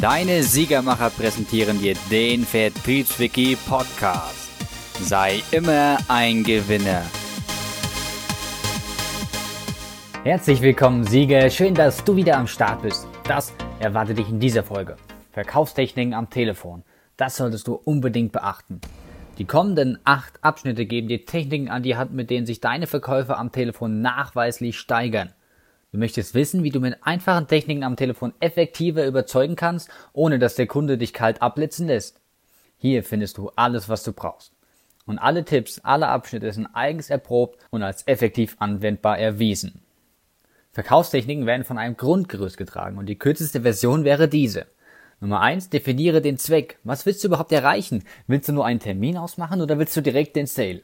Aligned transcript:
Deine 0.00 0.42
Siegermacher 0.42 1.08
präsentieren 1.08 1.80
dir 1.80 1.94
den 2.10 2.44
Vertriebswiki 2.44 3.56
Podcast. 3.66 4.50
Sei 5.00 5.42
immer 5.52 5.96
ein 6.08 6.44
Gewinner. 6.44 7.02
Herzlich 10.22 10.60
willkommen, 10.60 11.04
Sieger. 11.04 11.48
Schön, 11.48 11.74
dass 11.74 12.04
du 12.04 12.14
wieder 12.14 12.36
am 12.36 12.46
Start 12.46 12.82
bist. 12.82 13.08
Das 13.24 13.54
erwartet 13.80 14.18
dich 14.18 14.28
in 14.28 14.38
dieser 14.38 14.62
Folge. 14.62 14.96
Verkaufstechniken 15.32 16.12
am 16.12 16.28
Telefon. 16.28 16.82
Das 17.16 17.38
solltest 17.38 17.66
du 17.66 17.72
unbedingt 17.72 18.32
beachten. 18.32 18.82
Die 19.38 19.46
kommenden 19.46 19.98
acht 20.04 20.44
Abschnitte 20.44 20.84
geben 20.84 21.08
dir 21.08 21.24
Techniken 21.24 21.70
an 21.70 21.82
die 21.82 21.96
Hand, 21.96 22.12
mit 22.12 22.28
denen 22.28 22.44
sich 22.44 22.60
deine 22.60 22.86
Verkäufe 22.86 23.38
am 23.38 23.50
Telefon 23.50 24.02
nachweislich 24.02 24.78
steigern. 24.78 25.32
Du 25.96 26.00
möchtest 26.00 26.34
wissen, 26.34 26.62
wie 26.62 26.68
du 26.68 26.78
mit 26.78 26.98
einfachen 27.06 27.46
Techniken 27.46 27.82
am 27.82 27.96
Telefon 27.96 28.34
effektiver 28.40 29.06
überzeugen 29.06 29.56
kannst, 29.56 29.88
ohne 30.12 30.38
dass 30.38 30.54
der 30.54 30.66
Kunde 30.66 30.98
dich 30.98 31.14
kalt 31.14 31.40
abblitzen 31.40 31.86
lässt. 31.86 32.20
Hier 32.76 33.02
findest 33.02 33.38
du 33.38 33.50
alles, 33.56 33.88
was 33.88 34.02
du 34.02 34.12
brauchst. 34.12 34.52
Und 35.06 35.18
alle 35.18 35.46
Tipps, 35.46 35.80
alle 35.82 36.08
Abschnitte 36.08 36.52
sind 36.52 36.68
eigens 36.74 37.08
erprobt 37.08 37.58
und 37.70 37.82
als 37.82 38.06
effektiv 38.06 38.56
anwendbar 38.58 39.18
erwiesen. 39.18 39.80
Verkaufstechniken 40.72 41.46
werden 41.46 41.64
von 41.64 41.78
einem 41.78 41.96
Grundgerüst 41.96 42.58
getragen 42.58 42.98
und 42.98 43.06
die 43.06 43.18
kürzeste 43.18 43.62
Version 43.62 44.04
wäre 44.04 44.28
diese. 44.28 44.66
Nummer 45.20 45.40
eins: 45.40 45.70
Definiere 45.70 46.20
den 46.20 46.36
Zweck. 46.36 46.78
Was 46.84 47.06
willst 47.06 47.24
du 47.24 47.28
überhaupt 47.28 47.52
erreichen? 47.52 48.04
Willst 48.26 48.50
du 48.50 48.52
nur 48.52 48.66
einen 48.66 48.80
Termin 48.80 49.16
ausmachen 49.16 49.62
oder 49.62 49.78
willst 49.78 49.96
du 49.96 50.02
direkt 50.02 50.36
den 50.36 50.46
Sale? 50.46 50.82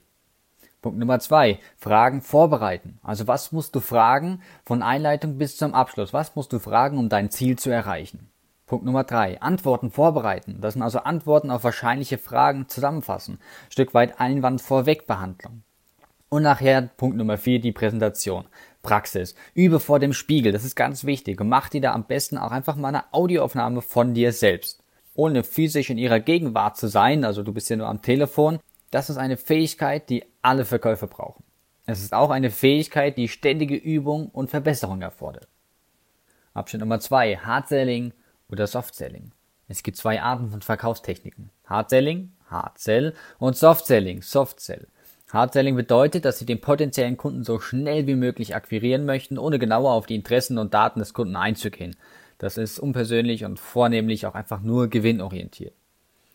Punkt 0.83 0.99
Nummer 0.99 1.21
zwei, 1.21 1.61
Fragen 1.77 2.21
vorbereiten. 2.21 2.99
Also 3.05 3.29
was 3.29 3.53
musst 3.53 3.77
du 3.77 3.81
fragen 3.81 4.43
von 4.65 4.83
Einleitung 4.83 5.39
bis 5.39 5.57
zum 5.57 5.75
Abschluss? 5.75 6.13
Was 6.13 6.35
musst 6.35 6.53
du 6.53 6.59
fragen, 6.59 6.99
um 6.99 7.09
dein 7.09 7.31
Ziel 7.31 7.57
zu 7.57 7.71
erreichen? 7.71 8.29
Punkt 8.67 8.85
Nummer 8.85 9.05
drei, 9.05 9.41
Antworten 9.41 9.93
vorbereiten. 9.93 10.59
Das 10.61 10.75
sind 10.75 10.83
also 10.83 10.99
Antworten 10.99 11.53
auf 11.53 11.63
wahrscheinliche 11.63 12.19
Fragen 12.19 12.69
zusammenfassen. 12.69 13.39
Stück 13.71 13.95
weit 13.95 14.19
Einwand 14.19 14.61
vorweg 14.61 15.07
Behandlung. 15.07 15.63
Und 16.29 16.43
nachher 16.43 16.83
Punkt 16.97 17.17
Nummer 17.17 17.39
vier, 17.39 17.61
die 17.61 17.73
Präsentation. 17.73 18.47
Praxis. 18.83 19.37
Übe 19.55 19.79
vor 19.79 20.01
dem 20.01 20.13
Spiegel. 20.13 20.51
Das 20.51 20.65
ist 20.65 20.75
ganz 20.75 21.05
wichtig. 21.05 21.41
Und 21.41 21.49
mach 21.49 21.69
dir 21.69 21.81
da 21.81 21.93
am 21.93 22.05
besten 22.05 22.39
auch 22.39 22.51
einfach 22.51 22.75
mal 22.75 22.89
eine 22.89 23.05
Audioaufnahme 23.13 23.83
von 23.83 24.15
dir 24.15 24.33
selbst. 24.33 24.83
Ohne 25.15 25.45
physisch 25.45 25.91
in 25.91 25.99
ihrer 25.99 26.19
Gegenwart 26.19 26.77
zu 26.77 26.89
sein, 26.89 27.25
also 27.25 27.45
du 27.45 27.53
bist 27.53 27.71
ja 27.71 27.77
nur 27.77 27.87
am 27.87 28.03
Telefon, 28.03 28.59
das 28.93 29.11
ist 29.11 29.17
eine 29.17 29.37
Fähigkeit, 29.37 30.09
die 30.11 30.25
alle 30.43 30.65
Verkäufer 30.65 31.09
brauchen. 31.09 31.43
Es 31.87 32.03
ist 32.03 32.13
auch 32.13 32.31
eine 32.31 32.51
Fähigkeit, 32.51 33.19
die 33.19 33.27
ständige 33.27 33.75
Übung 33.75 34.29
und 34.29 34.51
Verbesserung 34.51 35.03
erfordert. 35.03 35.49
Abschnitt 36.55 36.81
Nummer 36.81 37.01
zwei: 37.01 37.37
Hard-Selling 37.37 38.13
oder 38.49 38.67
Soft-Selling. 38.67 39.33
Es 39.67 39.83
gibt 39.83 39.97
zwei 39.97 40.21
Arten 40.21 40.51
von 40.51 40.61
Verkaufstechniken. 40.61 41.51
Hard-Selling, 41.65 42.33
Hard-Sell 42.51 43.15
und 43.39 43.57
Soft-Selling, 43.57 44.21
Soft-Sell. 44.21 44.87
Hard-Selling 45.33 45.75
bedeutet, 45.75 46.27
dass 46.27 46.39
Sie 46.39 46.45
den 46.45 46.61
potenziellen 46.61 47.17
Kunden 47.17 47.43
so 47.45 47.59
schnell 47.59 48.07
wie 48.07 48.15
möglich 48.15 48.55
akquirieren 48.55 49.07
möchten, 49.07 49.39
ohne 49.39 49.59
genauer 49.59 49.93
auf 49.93 50.05
die 50.05 50.17
Interessen 50.17 50.59
und 50.59 50.75
Daten 50.75 51.01
des 51.01 51.15
Kunden 51.15 51.37
einzugehen. 51.37 51.97
Das 52.37 52.59
ist 52.59 52.79
unpersönlich 52.79 53.47
und 53.47 53.59
vornehmlich 53.59 54.27
auch 54.27 54.35
einfach 54.35 54.61
nur 54.61 54.89
gewinnorientiert. 54.89 55.75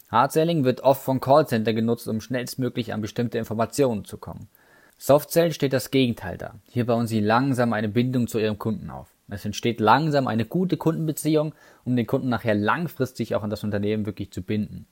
Hard-Selling 0.09 0.63
wird 0.63 0.81
oft 0.81 1.01
von 1.01 1.19
Callcenter 1.19 1.73
genutzt, 1.73 2.07
um 2.07 2.21
schnellstmöglich 2.21 2.93
an 2.93 3.01
bestimmte 3.01 3.37
Informationen 3.37 4.05
zu 4.05 4.17
kommen. 4.17 4.47
Soft-Sell 4.97 5.51
steht 5.51 5.73
das 5.73 5.91
Gegenteil 5.91 6.37
dar. 6.37 6.55
Hier 6.65 6.85
bauen 6.85 7.07
Sie 7.07 7.19
langsam 7.19 7.73
eine 7.73 7.89
Bindung 7.89 8.27
zu 8.27 8.39
Ihrem 8.39 8.57
Kunden 8.57 8.89
auf. 8.89 9.07
Es 9.29 9.45
entsteht 9.45 9.79
langsam 9.79 10.27
eine 10.27 10.45
gute 10.45 10.77
Kundenbeziehung, 10.77 11.53
um 11.83 11.95
den 11.95 12.07
Kunden 12.07 12.29
nachher 12.29 12.55
langfristig 12.55 13.35
auch 13.35 13.43
an 13.43 13.49
das 13.49 13.63
Unternehmen 13.63 14.05
wirklich 14.05 14.31
zu 14.31 14.41
binden. 14.41 14.87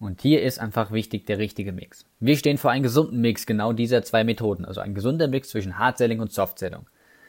Und 0.00 0.22
hier 0.22 0.42
ist 0.42 0.58
einfach 0.58 0.90
wichtig 0.90 1.26
der 1.26 1.38
richtige 1.38 1.72
Mix. 1.72 2.04
Wir 2.18 2.36
stehen 2.36 2.58
vor 2.58 2.70
einem 2.70 2.82
gesunden 2.82 3.20
Mix 3.20 3.46
genau 3.46 3.72
dieser 3.72 4.02
zwei 4.02 4.24
Methoden, 4.24 4.64
also 4.64 4.80
ein 4.80 4.94
gesunder 4.94 5.28
Mix 5.28 5.50
zwischen 5.50 5.78
Hard-Selling 5.78 6.20
und 6.20 6.32
Soft-Selling. 6.32 6.86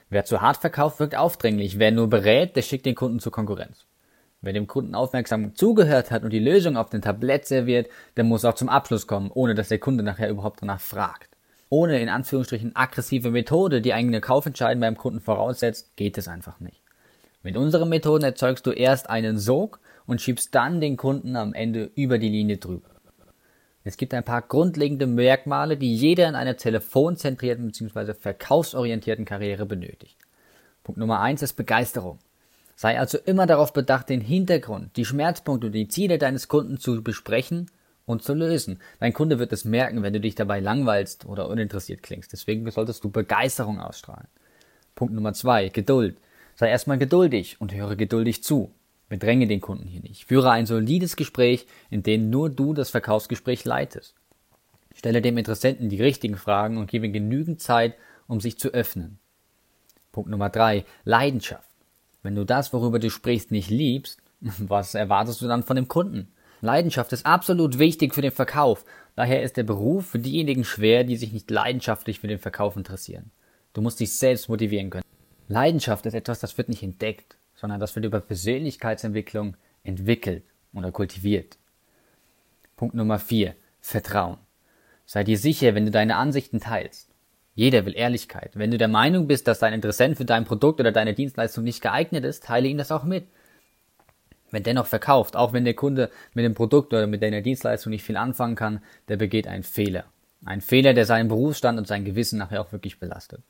Wer 0.10 0.26
zu 0.26 0.42
hart 0.42 0.58
verkauft, 0.58 1.00
wirkt 1.00 1.16
aufdringlich. 1.16 1.80
Wer 1.80 1.92
nur 1.92 2.10
berät, 2.10 2.56
der 2.56 2.62
schickt 2.62 2.86
den 2.86 2.96
Kunden 2.96 3.20
zur 3.20 3.32
Konkurrenz. 3.32 3.86
Wer 4.46 4.54
dem 4.54 4.68
Kunden 4.68 4.94
aufmerksam 4.94 5.56
zugehört 5.56 6.12
hat 6.12 6.24
und 6.24 6.30
die 6.30 6.38
Lösung 6.38 6.78
auf 6.78 6.92
dem 6.92 7.02
Tablett 7.02 7.48
serviert, 7.48 7.90
der 8.16 8.24
muss 8.24 8.46
auch 8.46 8.54
zum 8.54 8.70
Abschluss 8.70 9.08
kommen, 9.08 9.32
ohne 9.34 9.56
dass 9.56 9.70
der 9.70 9.80
Kunde 9.80 10.04
nachher 10.04 10.30
überhaupt 10.30 10.62
danach 10.62 10.80
fragt. 10.80 11.36
Ohne 11.70 12.00
in 12.00 12.10
Anführungsstrichen 12.10 12.76
aggressive 12.76 13.32
Methode, 13.32 13.82
die 13.82 13.96
eigene 13.96 14.22
Kaufentscheidung 14.22 14.82
beim 14.82 14.98
Kunden 14.98 15.20
voraussetzt, 15.20 15.98
geht 15.98 16.20
es 16.20 16.28
einfach 16.28 16.60
nicht. 16.60 16.84
Mit 17.42 17.58
unseren 17.58 17.90
Methoden 17.90 18.24
erzeugst 18.24 18.68
du 18.68 18.72
erst 18.72 19.10
einen 19.10 19.40
Sog 19.40 19.80
und 20.06 20.22
schiebst 20.22 20.54
dann 20.54 20.80
den 20.80 20.96
Kunden 20.96 21.36
am 21.38 21.56
Ende 21.56 21.90
über 21.96 22.20
die 22.20 22.30
Linie 22.30 22.58
drüber. 22.58 22.92
Es 23.84 23.98
gibt 23.98 24.14
ein 24.14 24.24
paar 24.24 24.44
grundlegende 24.44 25.08
Merkmale, 25.08 25.76
die 25.76 25.96
jeder 25.96 26.30
in 26.30 26.36
einer 26.36 26.56
telefonzentrierten 26.56 27.66
bzw. 27.66 28.14
verkaufsorientierten 28.14 29.26
Karriere 29.26 29.66
benötigt. 29.66 30.20
Punkt 30.84 31.00
Nummer 31.00 31.20
eins 31.20 31.42
ist 31.42 31.54
Begeisterung. 31.54 32.20
Sei 32.76 33.00
also 33.00 33.18
immer 33.18 33.46
darauf 33.46 33.72
bedacht, 33.72 34.10
den 34.10 34.22
Hintergrund, 34.22 34.98
die 34.98 35.06
Schmerzpunkte 35.06 35.68
und 35.68 35.74
die 35.74 35.88
Ziele 35.88 36.18
deines 36.18 36.48
Kunden 36.48 36.78
zu 36.78 37.02
besprechen 37.02 37.72
und 38.06 38.22
zu 38.24 38.34
lösen. 38.34 38.80
Dein 39.00 39.14
Kunde 39.14 39.40
wird 39.40 39.54
es 39.54 39.66
merken, 39.66 40.04
wenn 40.04 40.14
du 40.14 40.20
dich 40.20 40.36
dabei 40.36 40.60
langweilst 40.60 41.26
oder 41.26 41.48
uninteressiert 41.48 42.04
klingst. 42.04 42.34
Deswegen 42.34 42.70
solltest 42.70 43.04
du 43.04 43.10
Begeisterung 43.10 43.80
ausstrahlen. 43.80 44.28
Punkt 44.94 45.14
Nummer 45.14 45.34
zwei, 45.34 45.70
Geduld. 45.70 46.18
Sei 46.56 46.70
erstmal 46.70 46.98
geduldig 46.98 47.60
und 47.60 47.74
höre 47.74 47.96
geduldig 47.96 48.44
zu. 48.44 48.72
Bedränge 49.10 49.48
den 49.48 49.62
Kunden 49.62 49.88
hier 49.88 50.02
nicht. 50.02 50.26
Führe 50.26 50.52
ein 50.52 50.66
solides 50.66 51.16
Gespräch, 51.16 51.68
in 51.90 52.04
dem 52.04 52.30
nur 52.30 52.50
du 52.50 52.74
das 52.74 52.90
Verkaufsgespräch 52.90 53.66
leitest. 53.66 54.16
Stelle 54.96 55.22
dem 55.22 55.38
Interessenten 55.38 55.90
die 55.90 56.02
richtigen 56.02 56.38
Fragen 56.38 56.78
und 56.78 56.90
gebe 56.90 57.10
genügend 57.10 57.62
Zeit, 57.62 57.96
um 58.28 58.40
sich 58.40 58.58
zu 58.58 58.70
öffnen. 58.70 59.20
Punkt 60.12 60.30
Nummer 60.30 60.50
drei, 60.50 60.86
Leidenschaft. 61.04 61.70
Wenn 62.26 62.34
du 62.34 62.44
das, 62.44 62.74
worüber 62.74 62.98
du 62.98 63.12
sprichst, 63.12 63.52
nicht 63.52 63.70
liebst, 63.70 64.20
was 64.42 64.96
erwartest 64.96 65.42
du 65.42 65.48
dann 65.48 65.62
von 65.62 65.76
dem 65.76 65.88
Kunden? 65.88 66.34
Leidenschaft 66.60 67.14
ist 67.14 67.24
absolut 67.24 67.78
wichtig 67.78 68.16
für 68.16 68.24
den 68.24 68.32
Verkauf. 68.32 68.84
Daher 69.16 69.44
ist 69.44 69.58
der 69.58 69.64
Beruf 69.64 70.08
für 70.08 70.18
diejenigen 70.18 70.64
schwer, 70.64 71.04
die 71.04 71.18
sich 71.18 71.34
nicht 71.34 71.52
leidenschaftlich 71.52 72.20
für 72.20 72.28
den 72.28 72.40
Verkauf 72.40 72.78
interessieren. 72.78 73.30
Du 73.74 73.82
musst 73.82 74.00
dich 74.00 74.18
selbst 74.18 74.50
motivieren 74.50 74.90
können. 74.90 75.04
Leidenschaft 75.50 76.08
ist 76.08 76.16
etwas, 76.16 76.40
das 76.40 76.58
wird 76.58 76.68
nicht 76.68 76.82
entdeckt, 76.82 77.38
sondern 77.54 77.80
das 77.80 77.96
wird 77.96 78.08
über 78.08 78.22
Persönlichkeitsentwicklung 78.22 79.56
entwickelt 79.84 80.46
oder 80.74 80.92
kultiviert. 80.92 81.60
Punkt 82.76 82.96
Nummer 82.96 83.20
vier: 83.20 83.54
Vertrauen. 83.82 84.40
Sei 85.06 85.24
dir 85.24 85.38
sicher, 85.38 85.76
wenn 85.76 85.86
du 85.86 85.92
deine 85.92 86.16
Ansichten 86.16 86.60
teilst. 86.60 87.12
Jeder 87.56 87.86
will 87.86 87.96
Ehrlichkeit. 87.96 88.52
Wenn 88.56 88.72
du 88.72 88.78
der 88.78 88.90
Meinung 88.90 89.28
bist, 89.28 89.48
dass 89.48 89.60
dein 89.60 89.74
Interessent 89.74 90.18
für 90.18 90.26
dein 90.26 90.44
Produkt 90.44 90.82
oder 90.82 90.92
deine 90.92 91.14
Dienstleistung 91.14 91.64
nicht 91.64 91.82
geeignet 91.82 92.26
ist, 92.26 92.44
teile 92.44 92.68
ihm 92.68 92.78
das 92.78 92.92
auch 92.92 93.06
mit. 93.06 93.26
Wenn 94.52 94.64
dennoch 94.64 94.86
verkauft, 94.86 95.38
auch 95.38 95.54
wenn 95.54 95.64
der 95.64 95.74
Kunde 95.74 96.12
mit 96.34 96.44
dem 96.44 96.54
Produkt 96.54 96.94
oder 96.94 97.08
mit 97.08 97.24
deiner 97.24 97.42
Dienstleistung 97.42 97.92
nicht 97.92 98.04
viel 98.04 98.18
anfangen 98.18 98.56
kann, 98.56 98.82
der 99.08 99.16
begeht 99.16 99.48
einen 99.48 99.64
Fehler. 99.64 100.04
Ein 100.44 100.62
Fehler, 100.62 100.94
der 100.94 101.06
seinen 101.06 101.30
Berufsstand 101.30 101.80
und 101.80 101.88
sein 101.88 102.06
Gewissen 102.06 102.38
nachher 102.38 102.62
auch 102.62 102.72
wirklich 102.72 103.00
belastet. 103.00 103.42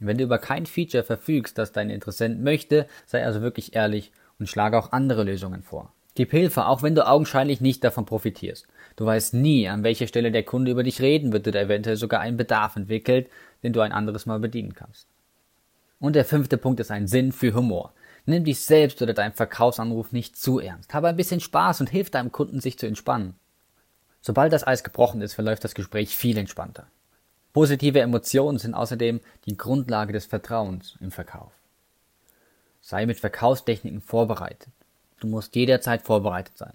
wenn 0.00 0.16
du 0.16 0.24
über 0.24 0.38
kein 0.38 0.64
Feature 0.64 1.02
verfügst, 1.02 1.58
das 1.58 1.72
dein 1.72 1.90
Interessent 1.90 2.40
möchte, 2.40 2.86
sei 3.06 3.24
also 3.24 3.42
wirklich 3.42 3.74
ehrlich 3.74 4.12
und 4.38 4.48
schlage 4.48 4.78
auch 4.78 4.92
andere 4.92 5.24
Lösungen 5.24 5.64
vor. 5.64 5.92
Gib 6.18 6.32
Hilfe, 6.32 6.66
auch 6.66 6.82
wenn 6.82 6.96
du 6.96 7.06
augenscheinlich 7.06 7.60
nicht 7.60 7.84
davon 7.84 8.04
profitierst. 8.04 8.66
Du 8.96 9.06
weißt 9.06 9.34
nie, 9.34 9.68
an 9.68 9.84
welcher 9.84 10.08
Stelle 10.08 10.32
der 10.32 10.42
Kunde 10.42 10.72
über 10.72 10.82
dich 10.82 11.00
reden 11.00 11.32
wird 11.32 11.46
oder 11.46 11.60
eventuell 11.60 11.94
sogar 11.94 12.20
einen 12.20 12.36
Bedarf 12.36 12.74
entwickelt, 12.74 13.28
den 13.62 13.72
du 13.72 13.80
ein 13.80 13.92
anderes 13.92 14.26
Mal 14.26 14.38
bedienen 14.38 14.74
kannst. 14.74 15.08
Und 16.00 16.14
der 16.14 16.24
fünfte 16.24 16.58
Punkt 16.58 16.80
ist 16.80 16.90
ein 16.90 17.06
Sinn 17.06 17.32
für 17.32 17.54
Humor. 17.54 17.92
Nimm 18.26 18.44
dich 18.44 18.60
selbst 18.60 19.00
oder 19.02 19.14
deinen 19.14 19.32
Verkaufsanruf 19.32 20.12
nicht 20.12 20.36
zu 20.36 20.60
ernst. 20.60 20.94
Habe 20.94 21.08
ein 21.08 21.16
bisschen 21.16 21.40
Spaß 21.40 21.80
und 21.80 21.90
hilf 21.90 22.10
deinem 22.10 22.30
Kunden, 22.30 22.60
sich 22.60 22.78
zu 22.78 22.86
entspannen. 22.86 23.34
Sobald 24.20 24.52
das 24.52 24.66
Eis 24.66 24.84
gebrochen 24.84 25.22
ist, 25.22 25.34
verläuft 25.34 25.64
das 25.64 25.74
Gespräch 25.74 26.16
viel 26.16 26.36
entspannter. 26.38 26.86
Positive 27.52 28.00
Emotionen 28.00 28.58
sind 28.58 28.74
außerdem 28.74 29.20
die 29.46 29.56
Grundlage 29.56 30.12
des 30.12 30.26
Vertrauens 30.26 30.96
im 31.00 31.10
Verkauf. 31.10 31.52
Sei 32.80 33.06
mit 33.06 33.18
Verkaufstechniken 33.18 34.00
vorbereitet. 34.00 34.68
Du 35.20 35.26
musst 35.26 35.56
jederzeit 35.56 36.02
vorbereitet 36.02 36.56
sein. 36.56 36.74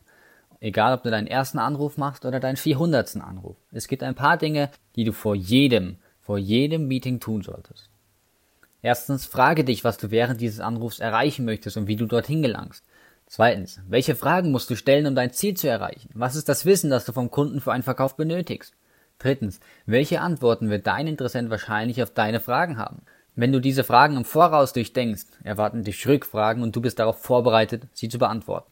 Egal, 0.59 0.93
ob 0.93 1.03
du 1.03 1.11
deinen 1.11 1.27
ersten 1.27 1.59
Anruf 1.59 1.97
machst 1.97 2.25
oder 2.25 2.39
deinen 2.39 2.55
400. 2.55 3.17
Anruf. 3.17 3.57
Es 3.71 3.87
gibt 3.87 4.01
ein 4.01 4.15
paar 4.15 4.37
Dinge, 4.37 4.69
die 4.95 5.03
du 5.03 5.11
vor 5.11 5.35
jedem, 5.35 5.97
vor 6.23 6.37
jedem 6.37 6.87
Meeting 6.87 7.19
tun 7.19 7.43
solltest. 7.43 7.89
Erstens, 8.81 9.25
frage 9.25 9.63
dich, 9.63 9.83
was 9.83 9.97
du 9.97 10.11
während 10.11 10.41
dieses 10.41 10.59
Anrufs 10.59 10.99
erreichen 10.99 11.45
möchtest 11.45 11.77
und 11.77 11.87
wie 11.87 11.95
du 11.95 12.05
dorthin 12.05 12.41
gelangst. 12.41 12.83
Zweitens, 13.27 13.81
welche 13.87 14.15
Fragen 14.15 14.51
musst 14.51 14.69
du 14.69 14.75
stellen, 14.75 15.07
um 15.07 15.15
dein 15.15 15.31
Ziel 15.31 15.55
zu 15.55 15.67
erreichen? 15.67 16.09
Was 16.13 16.35
ist 16.35 16.49
das 16.49 16.65
Wissen, 16.65 16.89
das 16.89 17.05
du 17.05 17.13
vom 17.13 17.31
Kunden 17.31 17.61
für 17.61 17.71
einen 17.71 17.83
Verkauf 17.83 18.15
benötigst? 18.15 18.73
Drittens, 19.19 19.59
welche 19.85 20.21
Antworten 20.21 20.69
wird 20.69 20.85
dein 20.85 21.07
Interessent 21.07 21.49
wahrscheinlich 21.49 22.03
auf 22.03 22.11
deine 22.11 22.39
Fragen 22.39 22.77
haben? 22.77 23.03
Wenn 23.35 23.51
du 23.51 23.59
diese 23.59 23.83
Fragen 23.83 24.17
im 24.17 24.25
Voraus 24.25 24.73
durchdenkst, 24.73 25.25
erwarten 25.43 25.83
dich 25.83 26.05
Rückfragen 26.07 26.61
und 26.61 26.75
du 26.75 26.81
bist 26.81 26.99
darauf 26.99 27.21
vorbereitet, 27.21 27.87
sie 27.93 28.09
zu 28.09 28.19
beantworten. 28.19 28.71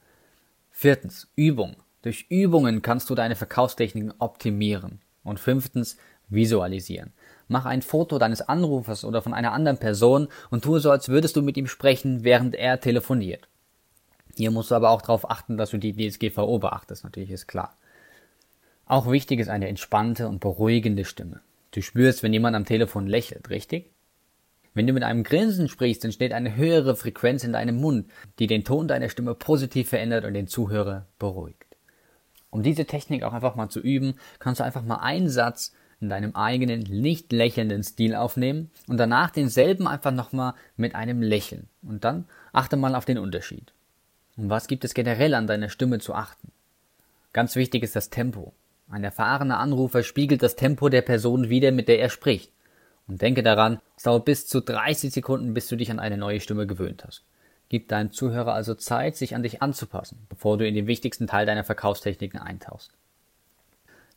Viertens, 0.70 1.28
Übung. 1.36 1.78
Durch 2.02 2.26
Übungen 2.30 2.82
kannst 2.82 3.10
du 3.10 3.16
deine 3.16 3.36
Verkaufstechniken 3.36 4.14
optimieren. 4.20 5.00
Und 5.24 5.40
fünftens, 5.40 5.98
visualisieren. 6.30 7.14
Mach 7.52 7.66
ein 7.66 7.82
Foto 7.82 8.18
deines 8.18 8.40
Anrufers 8.40 9.04
oder 9.04 9.22
von 9.22 9.34
einer 9.34 9.52
anderen 9.52 9.78
Person 9.78 10.30
und 10.52 10.64
tue 10.64 10.80
so, 10.80 10.90
als 10.90 11.10
würdest 11.10 11.36
du 11.36 11.42
mit 11.42 11.58
ihm 11.58 11.68
sprechen, 11.68 12.24
während 12.24 12.56
er 12.56 12.80
telefoniert. 12.80 13.50
Hier 14.38 14.52
musst 14.52 14.72
du 14.72 14.76
aber 14.76 14.90
auch 14.90 15.02
darauf 15.02 15.30
achten, 15.30 15.58
dass 15.58 15.72
du 15.72 15.78
die 15.78 15.92
DSGVO 15.94 16.60
beachtest, 16.60 17.04
natürlich 17.04 17.30
ist 17.30 17.48
klar. 17.48 17.76
Auch 18.86 19.12
wichtig 19.12 19.42
ist 19.42 19.50
eine 19.50 19.68
entspannte 19.68 20.30
und 20.30 20.40
beruhigende 20.40 21.04
Stimme. 21.04 21.42
Du 21.72 21.82
spürst, 21.82 22.24
wenn 22.24 22.32
jemand 22.32 22.56
am 22.56 22.64
Telefon 22.64 23.06
lächelt, 23.06 23.50
richtig? 23.50 23.92
Wenn 24.74 24.88
du 24.88 24.94
mit 24.94 25.04
einem 25.04 25.24
Grinsen 25.24 25.68
sprichst, 25.68 26.06
entsteht 26.06 26.32
eine 26.32 26.56
höhere 26.56 26.96
Frequenz 26.96 27.44
in 27.44 27.52
deinem 27.52 27.82
Mund, 27.82 28.10
die 28.40 28.48
den 28.48 28.64
Ton 28.64 28.88
deiner 28.88 29.10
Stimme 29.10 29.36
positiv 29.36 29.90
verändert 29.90 30.24
und 30.24 30.36
den 30.36 30.48
Zuhörer 30.48 31.06
beruhigt. 31.20 31.76
Um 32.50 32.64
diese 32.64 32.86
Technik 32.86 33.24
auch 33.24 33.34
einfach 33.34 33.56
mal 33.56 33.68
zu 33.68 33.82
üben, 33.82 34.16
kannst 34.40 34.62
du 34.62 34.64
einfach 34.64 34.84
mal 34.84 35.00
einen 35.00 35.28
Satz 35.28 35.74
in 36.02 36.10
deinem 36.10 36.36
eigenen, 36.36 36.82
nicht 36.82 37.32
lächelnden 37.32 37.84
Stil 37.84 38.16
aufnehmen 38.16 38.72
und 38.88 38.98
danach 38.98 39.30
denselben 39.30 39.88
einfach 39.88 40.12
nochmal 40.12 40.56
mit 40.76 40.96
einem 40.96 41.22
Lächeln. 41.22 41.70
Und 41.84 42.04
dann 42.04 42.26
achte 42.52 42.76
mal 42.76 42.96
auf 42.96 43.06
den 43.06 43.20
Unterschied. 43.20 43.72
Und 44.36 44.50
was 44.50 44.68
gibt 44.68 44.84
es 44.84 44.94
generell 44.94 45.36
an 45.36 45.48
deiner 45.48 45.70
Stimme 45.70 46.00
zu 46.00 46.14
achten? 46.16 46.52
Ganz 47.34 47.56
wichtig 47.56 47.84
ist 47.84 47.96
das 47.96 48.10
Tempo. 48.10 48.54
Ein 48.90 49.04
erfahrener 49.04 49.60
Anrufer 49.60 50.04
spiegelt 50.04 50.44
das 50.44 50.56
Tempo 50.56 50.90
der 50.90 51.02
Person 51.02 51.50
wider, 51.50 51.72
mit 51.72 51.88
der 51.88 52.00
er 52.00 52.10
spricht. 52.10 52.52
Und 53.08 53.22
denke 53.22 53.44
daran, 53.44 53.80
es 53.96 54.04
dauert 54.04 54.26
bis 54.26 54.48
zu 54.48 54.62
30 54.62 55.14
Sekunden, 55.14 55.54
bis 55.54 55.68
du 55.68 55.76
dich 55.76 55.92
an 55.92 56.00
eine 56.00 56.18
neue 56.18 56.40
Stimme 56.40 56.68
gewöhnt 56.68 57.04
hast. 57.06 57.24
Gib 57.70 57.88
deinem 57.88 58.12
Zuhörer 58.12 58.54
also 58.54 58.76
Zeit, 58.76 59.16
sich 59.16 59.34
an 59.34 59.44
dich 59.44 59.62
anzupassen, 59.62 60.26
bevor 60.28 60.58
du 60.58 60.68
in 60.68 60.76
den 60.76 60.88
wichtigsten 60.88 61.28
Teil 61.28 61.46
deiner 61.46 61.64
Verkaufstechniken 61.64 62.40
eintauchst. 62.40 62.92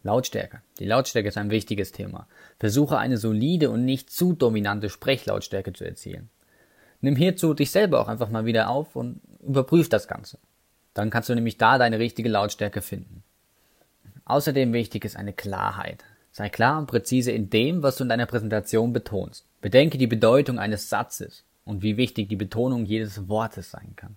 Lautstärke. 0.05 0.61
Die 0.79 0.85
Lautstärke 0.85 1.29
ist 1.29 1.39
ein 1.39 1.51
wichtiges 1.51 1.91
Thema. 1.91 2.29
Versuche 2.59 2.99
eine 2.99 3.17
solide 3.17 3.71
und 3.71 3.85
nicht 3.85 4.11
zu 4.11 4.35
dominante 4.35 4.91
Sprechlautstärke 4.91 5.73
zu 5.73 5.85
erzielen. 5.85 6.29
Nimm 7.01 7.17
hierzu 7.17 7.55
dich 7.55 7.71
selber 7.71 8.01
auch 8.01 8.09
einfach 8.09 8.29
mal 8.29 8.45
wieder 8.45 8.69
auf 8.69 8.97
und 8.97 9.21
überprüf 9.43 9.89
das 9.89 10.07
Ganze. 10.07 10.39
Dann 10.93 11.11
kannst 11.11 11.29
du 11.31 11.35
nämlich 11.35 11.59
da 11.59 11.79
deine 11.79 11.99
richtige 11.99 12.29
Lautstärke 12.29 12.83
finden. 12.83 13.23
Außerdem 14.27 14.73
wichtig 14.73 15.05
ist 15.05 15.17
eine 15.17 15.33
Klarheit. 15.33 16.05
Sei 16.33 16.49
klar 16.49 16.79
und 16.79 16.87
präzise 16.87 17.31
in 17.31 17.49
dem, 17.49 17.83
was 17.83 17.97
du 17.97 18.05
in 18.05 18.09
deiner 18.09 18.27
Präsentation 18.27 18.93
betonst. 18.93 19.47
Bedenke 19.61 19.99
die 19.99 20.07
Bedeutung 20.07 20.59
eines 20.59 20.91
Satzes 20.91 21.45
und 21.65 21.83
wie 21.83 21.97
wichtig 21.97 22.29
die 22.29 22.37
Betonung 22.37 22.85
jedes 22.85 23.29
Wortes 23.29 23.71
sein 23.71 23.95
kann. 23.97 24.17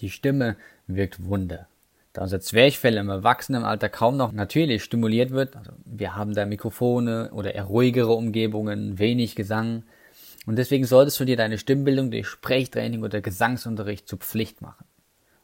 Die 0.00 0.10
Stimme 0.10 0.56
wirkt 0.86 1.24
Wunder. 1.24 1.68
Da 2.16 2.22
unser 2.22 2.40
Zwerchfell 2.40 2.96
im 2.96 3.10
Erwachsenenalter 3.10 3.90
kaum 3.90 4.16
noch 4.16 4.32
natürlich 4.32 4.82
stimuliert 4.82 5.32
wird, 5.32 5.54
also 5.54 5.72
wir 5.84 6.16
haben 6.16 6.32
da 6.32 6.46
Mikrofone 6.46 7.30
oder 7.32 7.54
eher 7.54 7.64
ruhigere 7.64 8.14
Umgebungen, 8.14 8.98
wenig 8.98 9.36
Gesang, 9.36 9.82
und 10.46 10.56
deswegen 10.56 10.86
solltest 10.86 11.20
du 11.20 11.26
dir 11.26 11.36
deine 11.36 11.58
Stimmbildung 11.58 12.10
durch 12.10 12.26
Sprechtraining 12.26 13.02
oder 13.02 13.20
Gesangsunterricht 13.20 14.08
zur 14.08 14.18
Pflicht 14.18 14.62
machen. 14.62 14.86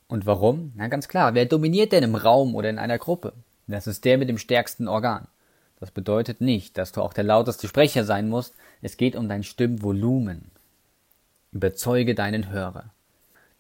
Und 0.07 0.25
warum? 0.25 0.73
Na 0.75 0.89
ganz 0.89 1.09
klar, 1.09 1.35
wer 1.35 1.45
dominiert 1.45 1.93
denn 1.93 2.05
im 2.05 2.15
Raum 2.15 2.55
oder 2.55 2.71
in 2.71 2.79
einer 2.79 2.97
Gruppe? 2.97 3.35
Das 3.67 3.87
ist 3.87 4.07
der 4.07 4.17
mit 4.17 4.31
dem 4.31 4.39
stärksten 4.39 4.89
Organ. 4.89 5.29
Das 5.79 5.91
bedeutet 5.91 6.41
nicht, 6.41 6.79
dass 6.79 6.93
du 6.93 7.03
auch 7.03 7.13
der 7.13 7.25
lauteste 7.25 7.69
Sprecher 7.69 8.05
sein 8.05 8.31
musst, 8.31 8.55
es 8.81 8.97
geht 8.97 9.15
um 9.15 9.29
dein 9.29 9.43
Stimmvolumen. 9.43 10.51
Überzeuge 11.53 12.15
deinen 12.15 12.49
Hörer. 12.49 12.87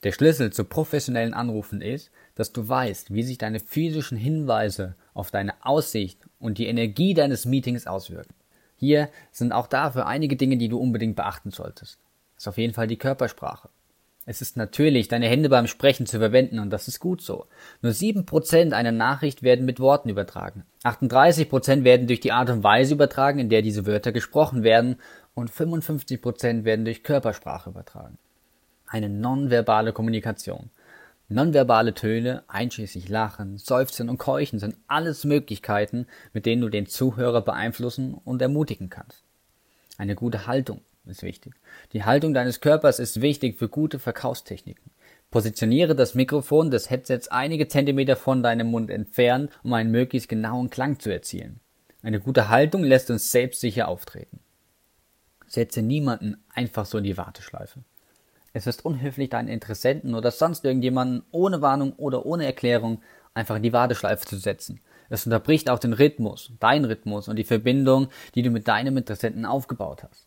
Der 0.02 0.12
Schlüssel 0.12 0.50
zu 0.50 0.64
professionellen 0.64 1.34
Anrufen 1.34 1.82
ist, 1.82 2.10
dass 2.34 2.52
du 2.52 2.68
weißt, 2.68 3.12
wie 3.12 3.22
sich 3.22 3.38
deine 3.38 3.60
physischen 3.60 4.16
Hinweise 4.16 4.94
auf 5.14 5.30
deine 5.30 5.54
Aussicht 5.64 6.18
und 6.38 6.58
die 6.58 6.66
Energie 6.66 7.14
deines 7.14 7.44
Meetings 7.44 7.86
auswirken. 7.86 8.34
Hier 8.76 9.08
sind 9.30 9.52
auch 9.52 9.66
dafür 9.66 10.06
einige 10.06 10.36
Dinge, 10.36 10.56
die 10.56 10.68
du 10.68 10.78
unbedingt 10.78 11.16
beachten 11.16 11.50
solltest. 11.50 11.98
Das 12.34 12.44
ist 12.44 12.48
auf 12.48 12.58
jeden 12.58 12.74
Fall 12.74 12.86
die 12.86 12.96
Körpersprache. 12.96 13.68
Es 14.24 14.40
ist 14.40 14.56
natürlich, 14.56 15.08
deine 15.08 15.26
Hände 15.26 15.48
beim 15.48 15.66
Sprechen 15.66 16.06
zu 16.06 16.18
verwenden 16.18 16.60
und 16.60 16.70
das 16.70 16.86
ist 16.86 17.00
gut 17.00 17.22
so. 17.22 17.46
Nur 17.80 17.92
7% 17.92 18.72
einer 18.72 18.92
Nachricht 18.92 19.42
werden 19.42 19.64
mit 19.64 19.80
Worten 19.80 20.08
übertragen. 20.08 20.64
38% 20.84 21.82
werden 21.82 22.06
durch 22.06 22.20
die 22.20 22.30
Art 22.30 22.48
und 22.48 22.62
Weise 22.62 22.94
übertragen, 22.94 23.40
in 23.40 23.48
der 23.48 23.62
diese 23.62 23.84
Wörter 23.84 24.12
gesprochen 24.12 24.62
werden 24.62 24.96
und 25.34 25.50
55% 25.50 26.62
werden 26.64 26.84
durch 26.84 27.02
Körpersprache 27.02 27.70
übertragen. 27.70 28.16
Eine 28.86 29.08
nonverbale 29.08 29.92
Kommunikation. 29.92 30.70
Nonverbale 31.32 31.94
Töne, 31.94 32.44
einschließlich 32.46 33.08
Lachen, 33.08 33.56
Seufzen 33.56 34.08
und 34.10 34.18
Keuchen, 34.18 34.58
sind 34.58 34.76
alles 34.86 35.24
Möglichkeiten, 35.24 36.06
mit 36.34 36.44
denen 36.44 36.60
du 36.60 36.68
den 36.68 36.86
Zuhörer 36.86 37.40
beeinflussen 37.40 38.12
und 38.12 38.42
ermutigen 38.42 38.90
kannst. 38.90 39.24
Eine 39.96 40.14
gute 40.14 40.46
Haltung 40.46 40.82
ist 41.06 41.22
wichtig. 41.22 41.54
Die 41.94 42.04
Haltung 42.04 42.34
deines 42.34 42.60
Körpers 42.60 42.98
ist 42.98 43.22
wichtig 43.22 43.58
für 43.58 43.68
gute 43.68 43.98
Verkaufstechniken. 43.98 44.90
Positioniere 45.30 45.96
das 45.96 46.14
Mikrofon 46.14 46.70
des 46.70 46.90
Headsets 46.90 47.28
einige 47.28 47.66
Zentimeter 47.66 48.16
von 48.16 48.42
deinem 48.42 48.70
Mund 48.70 48.90
entfernt, 48.90 49.50
um 49.62 49.72
einen 49.72 49.90
möglichst 49.90 50.28
genauen 50.28 50.68
Klang 50.68 51.00
zu 51.00 51.10
erzielen. 51.10 51.60
Eine 52.02 52.20
gute 52.20 52.50
Haltung 52.50 52.84
lässt 52.84 53.10
uns 53.10 53.32
selbstsicher 53.32 53.88
auftreten. 53.88 54.40
Setze 55.46 55.80
niemanden 55.80 56.36
einfach 56.52 56.84
so 56.84 56.98
in 56.98 57.04
die 57.04 57.16
Warteschleife. 57.16 57.80
Es 58.52 58.66
ist 58.66 58.84
unhöflich, 58.84 59.30
deinen 59.30 59.48
Interessenten 59.48 60.14
oder 60.14 60.30
sonst 60.30 60.64
irgendjemanden 60.64 61.22
ohne 61.30 61.62
Warnung 61.62 61.94
oder 61.94 62.26
ohne 62.26 62.44
Erklärung 62.44 63.00
einfach 63.34 63.56
in 63.56 63.62
die 63.62 63.72
Warteschleife 63.72 64.26
zu 64.26 64.36
setzen. 64.36 64.80
Es 65.08 65.26
unterbricht 65.26 65.70
auch 65.70 65.78
den 65.78 65.92
Rhythmus, 65.92 66.52
deinen 66.60 66.84
Rhythmus 66.84 67.28
und 67.28 67.36
die 67.36 67.44
Verbindung, 67.44 68.08
die 68.34 68.42
du 68.42 68.50
mit 68.50 68.68
deinem 68.68 68.96
Interessenten 68.96 69.44
aufgebaut 69.44 70.02
hast. 70.02 70.26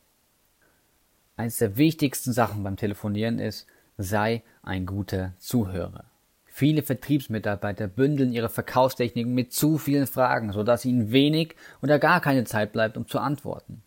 Eines 1.37 1.57
der 1.57 1.77
wichtigsten 1.77 2.33
Sachen 2.33 2.63
beim 2.63 2.77
Telefonieren 2.77 3.39
ist, 3.39 3.67
sei 3.97 4.43
ein 4.63 4.85
guter 4.85 5.33
Zuhörer. 5.37 6.05
Viele 6.45 6.83
Vertriebsmitarbeiter 6.83 7.87
bündeln 7.87 8.31
ihre 8.31 8.47
Verkaufstechniken 8.47 9.33
mit 9.33 9.51
zu 9.51 9.77
vielen 9.77 10.07
Fragen, 10.07 10.53
sodass 10.53 10.85
ihnen 10.85 11.11
wenig 11.11 11.55
oder 11.81 11.99
gar 11.99 12.21
keine 12.21 12.45
Zeit 12.45 12.71
bleibt, 12.71 12.95
um 12.95 13.07
zu 13.07 13.19
antworten. 13.19 13.83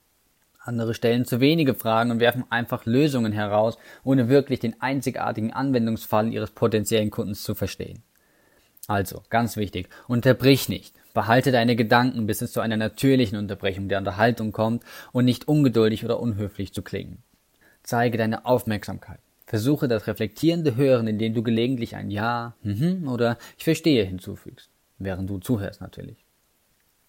Andere 0.69 0.94
stellen 0.94 1.25
zu 1.25 1.41
wenige 1.41 1.75
Fragen 1.75 2.12
und 2.12 2.20
werfen 2.20 2.44
einfach 2.50 2.87
Lösungen 2.87 3.32
heraus, 3.32 3.79
ohne 4.05 4.29
wirklich 4.29 4.61
den 4.61 4.81
einzigartigen 4.81 5.53
Anwendungsfall 5.53 6.32
ihres 6.32 6.51
potenziellen 6.51 7.10
Kundens 7.10 7.43
zu 7.43 7.55
verstehen. 7.55 8.03
Also, 8.87 9.22
ganz 9.29 9.56
wichtig, 9.56 9.89
unterbrich 10.06 10.69
nicht. 10.69 10.94
Behalte 11.13 11.53
deine 11.53 11.75
Gedanken, 11.75 12.27
bis 12.27 12.43
es 12.43 12.53
zu 12.53 12.60
einer 12.60 12.77
natürlichen 12.77 13.39
Unterbrechung 13.39 13.89
der 13.89 13.98
Unterhaltung 13.98 14.53
kommt 14.53 14.84
und 15.13 15.25
nicht 15.25 15.48
ungeduldig 15.48 16.05
oder 16.05 16.20
unhöflich 16.20 16.72
zu 16.72 16.82
klingen. 16.82 17.22
Zeige 17.82 18.19
deine 18.19 18.46
Aufmerksamkeit. 18.46 19.20
Versuche 19.46 19.89
das 19.89 20.06
reflektierende 20.06 20.77
Hören, 20.77 21.06
indem 21.06 21.34
du 21.34 21.43
gelegentlich 21.43 21.96
ein 21.96 22.10
Ja, 22.10 22.55
mhm 22.63 23.08
oder 23.08 23.39
ich 23.56 23.65
verstehe 23.65 24.05
hinzufügst, 24.05 24.70
während 24.98 25.29
du 25.29 25.39
zuhörst 25.39 25.81
natürlich. 25.81 26.28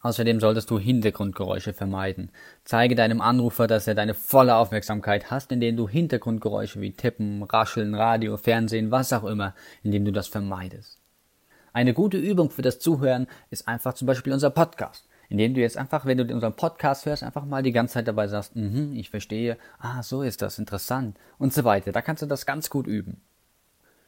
Außerdem 0.02 0.40
solltest 0.40 0.70
du 0.70 0.80
Hintergrundgeräusche 0.80 1.74
vermeiden. 1.74 2.32
Zeige 2.64 2.96
deinem 2.96 3.20
Anrufer, 3.20 3.68
dass 3.68 3.86
er 3.86 3.96
deine 3.96 4.14
volle 4.14 4.56
Aufmerksamkeit 4.56 5.30
hast, 5.30 5.52
indem 5.52 5.76
du 5.76 5.90
Hintergrundgeräusche 5.90 6.80
wie 6.80 6.94
Tippen, 6.94 7.44
Rascheln, 7.44 7.94
Radio, 7.96 8.38
Fernsehen, 8.38 8.92
was 8.92 9.12
auch 9.12 9.26
immer, 9.26 9.54
indem 9.84 10.06
du 10.06 10.14
das 10.14 10.28
vermeidest. 10.28 11.00
Eine 11.74 11.94
gute 11.94 12.18
Übung 12.18 12.50
für 12.50 12.62
das 12.62 12.80
Zuhören 12.80 13.28
ist 13.50 13.68
einfach 13.68 13.94
zum 13.94 14.06
Beispiel 14.06 14.34
unser 14.34 14.50
Podcast. 14.50 15.06
Indem 15.28 15.54
du 15.54 15.62
jetzt 15.62 15.78
einfach, 15.78 16.06
wenn 16.06 16.18
du 16.18 16.34
unseren 16.34 16.56
Podcast 16.56 17.06
hörst, 17.06 17.22
einfach 17.22 17.46
mal 17.46 17.62
die 17.62 17.72
ganze 17.72 17.96
Zeit 17.96 18.08
dabei 18.08 18.28
sagst, 18.28 18.56
mhm, 18.56 18.94
ich 18.96 19.12
verstehe, 19.12 19.58
ah, 19.78 20.02
so 20.02 20.24
ist 20.24 20.42
das, 20.42 20.58
interessant 20.58 21.18
und 21.38 21.54
so 21.54 21.66
weiter. 21.66 21.92
Da 21.92 22.02
kannst 22.02 22.24
du 22.24 22.26
das 22.26 22.48
ganz 22.48 22.70
gut 22.70 22.88
üben. 22.88 23.22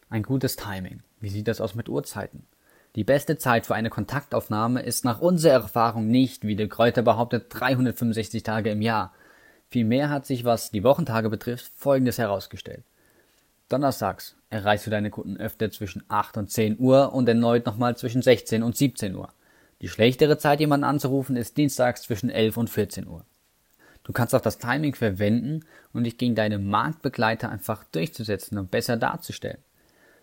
Ein 0.09 0.23
gutes 0.23 0.55
Timing. 0.55 1.03
Wie 1.19 1.29
sieht 1.29 1.47
das 1.47 1.61
aus 1.61 1.75
mit 1.75 1.89
Uhrzeiten? 1.89 2.47
Die 2.95 3.05
beste 3.05 3.37
Zeit 3.37 3.65
für 3.65 3.75
eine 3.75 3.89
Kontaktaufnahme 3.89 4.81
ist 4.81 5.05
nach 5.05 5.21
unserer 5.21 5.53
Erfahrung 5.53 6.07
nicht, 6.07 6.45
wie 6.45 6.57
der 6.57 6.67
Kräuter 6.67 7.01
behauptet, 7.01 7.45
365 7.49 8.43
Tage 8.43 8.71
im 8.71 8.81
Jahr. 8.81 9.13
Vielmehr 9.69 10.09
hat 10.09 10.25
sich, 10.25 10.43
was 10.43 10.71
die 10.71 10.83
Wochentage 10.83 11.29
betrifft, 11.29 11.71
Folgendes 11.77 12.17
herausgestellt. 12.17 12.83
Donnerstags 13.69 14.35
erreichst 14.49 14.87
du 14.87 14.91
deine 14.91 15.09
Kunden 15.09 15.37
öfter 15.37 15.71
zwischen 15.71 16.03
8 16.09 16.35
und 16.35 16.51
10 16.51 16.79
Uhr 16.79 17.13
und 17.13 17.29
erneut 17.29 17.65
nochmal 17.65 17.95
zwischen 17.95 18.21
16 18.21 18.61
und 18.61 18.75
17 18.75 19.15
Uhr. 19.15 19.31
Die 19.79 19.87
schlechtere 19.87 20.37
Zeit, 20.37 20.59
jemanden 20.59 20.83
anzurufen, 20.83 21.37
ist 21.37 21.55
dienstags 21.55 22.01
zwischen 22.01 22.29
11 22.29 22.57
und 22.57 22.69
14 22.69 23.07
Uhr. 23.07 23.23
Du 24.03 24.11
kannst 24.11 24.35
auch 24.35 24.41
das 24.41 24.57
Timing 24.57 24.95
verwenden 24.95 25.63
und 25.93 26.03
dich 26.03 26.17
gegen 26.17 26.35
deine 26.35 26.59
Marktbegleiter 26.59 27.49
einfach 27.49 27.85
durchzusetzen 27.85 28.57
und 28.57 28.69
besser 28.69 28.97
darzustellen. 28.97 29.59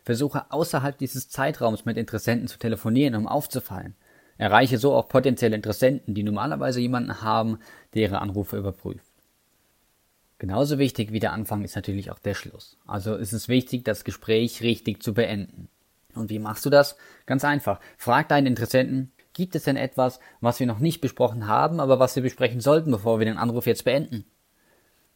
Versuche 0.08 0.50
außerhalb 0.50 0.96
dieses 0.96 1.28
Zeitraums 1.28 1.84
mit 1.84 1.98
Interessenten 1.98 2.48
zu 2.48 2.58
telefonieren, 2.58 3.14
um 3.14 3.28
aufzufallen. 3.28 3.94
Erreiche 4.38 4.78
so 4.78 4.94
auch 4.94 5.06
potenzielle 5.06 5.54
Interessenten, 5.54 6.14
die 6.14 6.22
normalerweise 6.22 6.80
jemanden 6.80 7.20
haben, 7.20 7.58
der 7.92 8.04
ihre 8.04 8.22
Anrufe 8.22 8.56
überprüft. 8.56 9.12
Genauso 10.38 10.78
wichtig 10.78 11.12
wie 11.12 11.20
der 11.20 11.34
Anfang 11.34 11.62
ist 11.62 11.76
natürlich 11.76 12.10
auch 12.10 12.18
der 12.20 12.32
Schluss. 12.32 12.78
Also 12.86 13.16
ist 13.16 13.34
es 13.34 13.48
wichtig, 13.48 13.84
das 13.84 14.02
Gespräch 14.02 14.62
richtig 14.62 15.02
zu 15.02 15.12
beenden. 15.12 15.68
Und 16.14 16.30
wie 16.30 16.38
machst 16.38 16.64
du 16.64 16.70
das? 16.70 16.96
Ganz 17.26 17.44
einfach. 17.44 17.78
Frag 17.98 18.30
deinen 18.30 18.46
Interessenten, 18.46 19.12
gibt 19.34 19.56
es 19.56 19.64
denn 19.64 19.76
etwas, 19.76 20.20
was 20.40 20.58
wir 20.58 20.66
noch 20.66 20.78
nicht 20.78 21.02
besprochen 21.02 21.48
haben, 21.48 21.80
aber 21.80 21.98
was 21.98 22.16
wir 22.16 22.22
besprechen 22.22 22.62
sollten, 22.62 22.92
bevor 22.92 23.18
wir 23.18 23.26
den 23.26 23.36
Anruf 23.36 23.66
jetzt 23.66 23.84
beenden? 23.84 24.24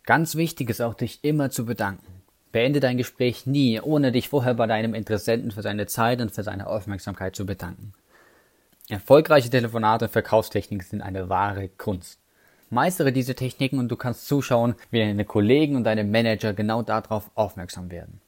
Ganz 0.05 0.35
wichtig 0.35 0.69
ist 0.69 0.83
auch, 0.83 0.93
dich 0.93 1.25
immer 1.25 1.49
zu 1.49 1.65
bedanken. 1.65 2.12
Beende 2.53 2.81
dein 2.81 2.99
Gespräch 2.99 3.47
nie, 3.47 3.81
ohne 3.81 4.13
dich 4.13 4.29
vorher 4.29 4.55
bei 4.55 4.67
deinem 4.67 4.95
Interessenten 4.95 5.51
für 5.51 5.63
seine 5.63 5.87
Zeit 5.87 6.21
und 6.21 6.33
für 6.33 6.43
seine 6.43 6.67
Aufmerksamkeit 6.67 7.35
zu 7.35 7.47
bedanken. 7.47 7.95
Erfolgreiche 8.89 9.49
Telefonate 9.49 10.05
und 10.05 10.11
Verkaufstechniken 10.11 10.87
sind 10.87 11.01
eine 11.01 11.31
wahre 11.31 11.69
Kunst. 11.69 12.19
Meistere 12.69 13.13
diese 13.13 13.35
Techniken 13.35 13.79
und 13.79 13.89
du 13.89 13.97
kannst 13.97 14.27
zuschauen, 14.27 14.75
wie 14.91 14.99
deine 14.99 15.25
Kollegen 15.25 15.77
und 15.77 15.85
deine 15.85 16.05
Manager 16.05 16.53
genau 16.53 16.83
darauf 16.83 17.31
aufmerksam 17.35 17.91
werden. 17.91 18.21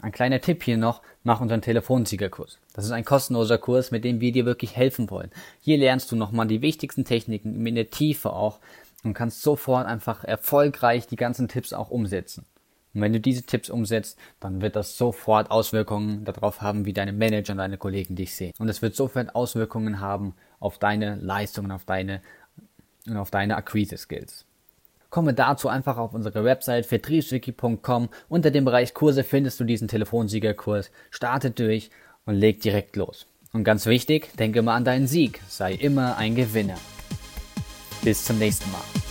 Ein 0.00 0.12
kleiner 0.12 0.40
Tipp 0.40 0.62
hier 0.62 0.76
noch, 0.76 1.02
mach 1.24 1.40
unseren 1.40 1.60
Telefonsiegerkurs. 1.60 2.58
Das 2.72 2.84
ist 2.84 2.92
ein 2.92 3.04
kostenloser 3.04 3.58
Kurs, 3.58 3.90
mit 3.90 4.04
dem 4.04 4.20
wir 4.20 4.30
dir 4.30 4.46
wirklich 4.46 4.76
helfen 4.76 5.10
wollen. 5.10 5.30
Hier 5.60 5.76
lernst 5.76 6.12
du 6.12 6.16
nochmal 6.16 6.46
die 6.46 6.62
wichtigsten 6.62 7.04
Techniken 7.04 7.66
in 7.66 7.74
der 7.74 7.90
Tiefe 7.90 8.32
auch 8.32 8.60
und 9.02 9.14
kannst 9.14 9.42
sofort 9.42 9.86
einfach 9.86 10.22
erfolgreich 10.24 11.08
die 11.08 11.16
ganzen 11.16 11.48
Tipps 11.48 11.72
auch 11.72 11.90
umsetzen. 11.90 12.46
Und 12.98 13.02
wenn 13.02 13.12
du 13.12 13.20
diese 13.20 13.44
Tipps 13.44 13.70
umsetzt, 13.70 14.18
dann 14.40 14.60
wird 14.60 14.74
das 14.74 14.98
sofort 14.98 15.52
Auswirkungen 15.52 16.24
darauf 16.24 16.60
haben, 16.60 16.84
wie 16.84 16.92
deine 16.92 17.12
Manager 17.12 17.52
und 17.52 17.58
deine 17.58 17.78
Kollegen 17.78 18.16
dich 18.16 18.34
sehen. 18.34 18.52
Und 18.58 18.68
es 18.68 18.82
wird 18.82 18.96
sofort 18.96 19.36
Auswirkungen 19.36 20.00
haben 20.00 20.34
auf 20.58 20.78
deine 20.78 21.14
Leistungen, 21.14 21.70
auf 21.70 21.84
deine, 21.84 22.22
auf 23.14 23.30
deine 23.30 23.56
Akquise-Skills. 23.56 24.46
Komme 25.10 25.32
dazu 25.32 25.68
einfach 25.68 25.96
auf 25.96 26.12
unsere 26.12 26.42
Website 26.42 26.86
vertriebswiki.com. 26.86 28.08
Unter 28.28 28.50
dem 28.50 28.64
Bereich 28.64 28.94
Kurse 28.94 29.22
findest 29.22 29.60
du 29.60 29.64
diesen 29.64 29.86
Telefonsiegerkurs. 29.86 30.90
Starte 31.10 31.52
durch 31.52 31.90
und 32.26 32.34
leg 32.34 32.60
direkt 32.60 32.96
los. 32.96 33.26
Und 33.52 33.62
ganz 33.62 33.86
wichtig, 33.86 34.36
denke 34.36 34.60
mal 34.60 34.74
an 34.74 34.84
deinen 34.84 35.06
Sieg. 35.06 35.40
Sei 35.48 35.72
immer 35.72 36.16
ein 36.16 36.34
Gewinner. 36.34 36.78
Bis 38.02 38.24
zum 38.24 38.38
nächsten 38.38 38.70
Mal. 38.72 39.07